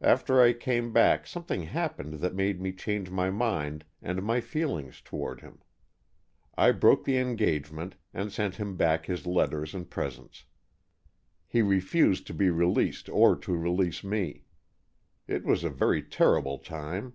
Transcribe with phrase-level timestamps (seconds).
[0.00, 5.00] After I came back something happened that made me change my mind and my feelings
[5.00, 5.60] towards him.
[6.56, 10.46] I broke the engagement and sent him back his letters and presents.
[11.46, 14.42] He refused to be released or to release me.
[15.28, 17.12] It was a very terrible time.